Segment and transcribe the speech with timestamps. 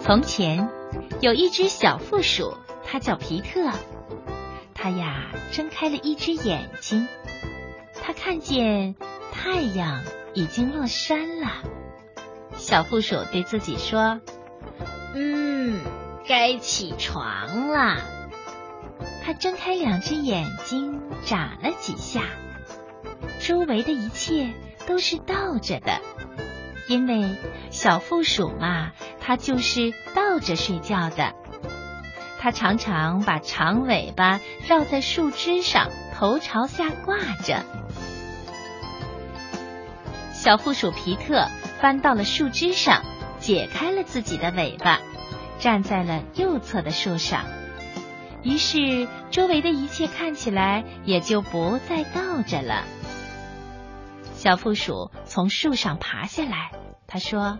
[0.00, 0.68] 从前
[1.20, 3.70] 有一只小负鼠，它叫皮特。
[4.74, 7.06] 它呀睁开了一只眼睛，
[8.02, 8.96] 它看见
[9.30, 10.02] 太阳
[10.34, 11.62] 已经落山了。
[12.56, 14.20] 小负鼠对自己说
[15.14, 15.80] ：“嗯，
[16.26, 17.98] 该起床了。”
[19.22, 22.22] 它睁开两只眼睛，眨了几下，
[23.38, 24.52] 周围的一切
[24.90, 26.00] 都是倒着的，
[26.88, 27.36] 因为
[27.70, 28.90] 小负鼠嘛。
[29.20, 31.32] 它就是倒着睡觉的，
[32.40, 37.62] 它常常把长尾巴绕在树枝上，头朝下挂着。
[40.32, 41.46] 小负鼠皮特
[41.80, 43.04] 翻到了树枝上，
[43.38, 44.98] 解开了自己的尾巴，
[45.60, 47.44] 站在了右侧的树上。
[48.42, 52.84] 于是周围的一切看起来也就不再倒着了。
[54.40, 56.72] 小负鼠从树上爬下来，
[57.06, 57.58] 他说。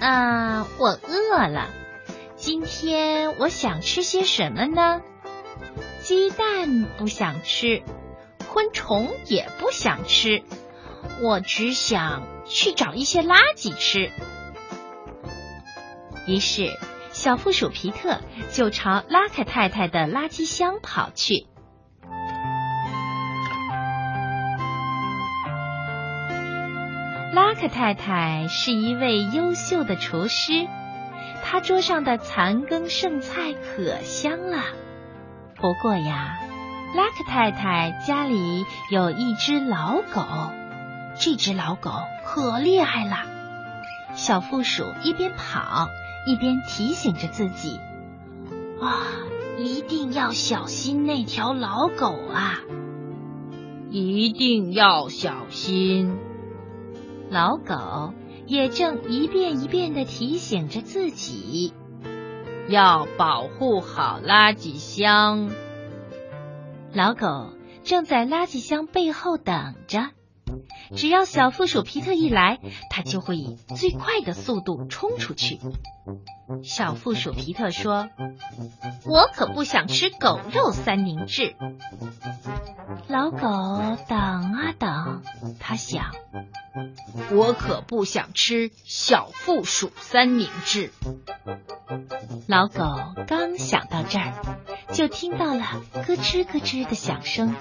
[0.00, 1.68] 啊，我饿了。
[2.36, 5.02] 今天我想吃些什么呢？
[6.00, 7.82] 鸡蛋不想吃，
[8.48, 10.44] 昆虫也不想吃，
[11.22, 14.12] 我只想去找一些垃圾吃。
[16.28, 16.70] 于是，
[17.10, 18.20] 小负鼠皮特
[18.52, 21.48] 就朝拉克太太的垃圾箱跑去。
[27.32, 30.66] 拉克太太是一位优秀的厨师，
[31.44, 34.64] 她桌上的残羹剩菜可香了。
[35.54, 36.40] 不过呀，
[36.96, 40.22] 拉克太太家里有一只老狗，
[41.20, 41.92] 这只老狗
[42.24, 43.18] 可厉害了。
[44.14, 45.88] 小负鼠一边跑
[46.26, 47.78] 一边提醒着自己
[48.82, 49.06] ：“啊，
[49.56, 52.58] 一定要小心那条老狗啊！
[53.88, 56.18] 一定要小心。”
[57.30, 58.12] 老狗
[58.46, 61.72] 也正一遍一遍的提醒着自己，
[62.68, 65.48] 要保护好垃圾箱。
[66.92, 70.10] 老狗正在垃圾箱背后等着，
[70.96, 72.58] 只要小负鼠皮特一来，
[72.90, 75.60] 它就会以最快的速度冲出去。
[76.64, 78.08] 小负鼠皮特说
[79.06, 81.54] ：“我可不想吃狗肉三明治。”
[83.06, 83.38] 老狗
[84.08, 85.22] 等啊等，
[85.60, 86.06] 他想。
[87.30, 90.92] 我可不想吃小负鼠三明治。
[92.48, 92.84] 老狗
[93.26, 94.34] 刚想到这儿，
[94.92, 97.54] 就听到了咯吱咯吱的响声，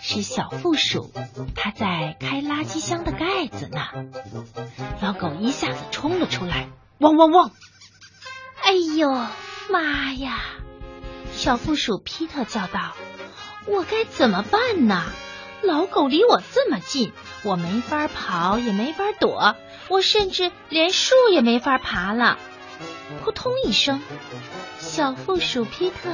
[0.00, 1.12] 是小负鼠，
[1.54, 3.80] 它在开垃圾箱的盖子呢。
[5.00, 6.68] 老狗一下子冲了出来，
[6.98, 7.50] 汪汪汪！
[8.62, 9.10] 哎呦
[9.70, 10.40] 妈呀！
[11.32, 12.94] 小负鼠皮特叫道
[13.68, 15.04] ：“我该怎么办呢？”
[15.62, 17.12] 老狗离我这么近，
[17.42, 19.56] 我没法跑，也没法躲，
[19.88, 22.38] 我甚至连树也没法爬了。
[23.24, 24.00] 扑通一声，
[24.78, 26.10] 小负鼠皮特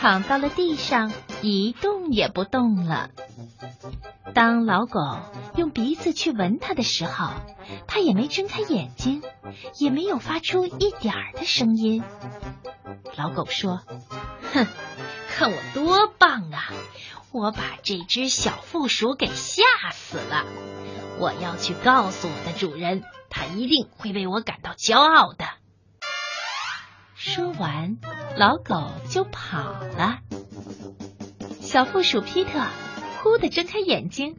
[0.00, 1.12] 躺到了地上，
[1.42, 3.10] 一动也不动了。
[4.32, 5.00] 当老狗
[5.56, 7.30] 用鼻子去闻它的时候，
[7.86, 9.22] 它也没睁开眼睛，
[9.78, 12.02] 也没有发出一点儿的声音。
[13.16, 13.80] 老狗说
[14.52, 14.66] ：“哼，
[15.28, 16.06] 看我多！”
[17.32, 20.44] 我把这只小负鼠给吓死了，
[21.18, 25.44] 我要去告诉我的主人，他一定会为我感到骄傲的。
[27.14, 27.98] 说完，
[28.36, 30.18] 老狗就跑了。
[31.60, 32.64] 小负鼠皮特
[33.22, 34.36] 忽地睁开眼睛，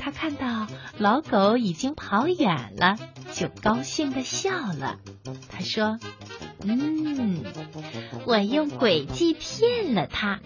[0.00, 2.96] 他看到老狗已经跑远了，
[3.34, 5.00] 就高兴的笑了。
[5.50, 5.98] 他说
[6.64, 7.44] ：“嗯，
[8.24, 10.40] 我用诡计骗了他。”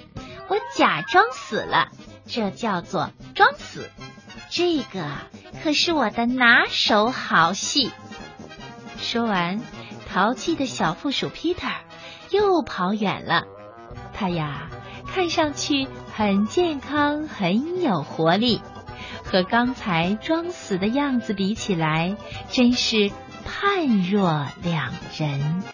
[0.49, 1.89] 我假装死了，
[2.27, 3.91] 这叫做装死。
[4.49, 5.09] 这个
[5.62, 7.91] 可是我的拿手好戏。
[8.99, 9.61] 说完，
[10.09, 11.75] 淘气的小负鼠 Peter
[12.31, 13.45] 又跑远了。
[14.15, 14.69] 他呀，
[15.12, 18.63] 看上去很健康，很有活力，
[19.25, 22.16] 和刚才装死的样子比起来，
[22.51, 23.10] 真是
[23.45, 25.65] 判若两人。